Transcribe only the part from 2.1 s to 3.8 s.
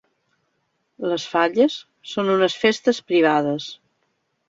són unes festes privades.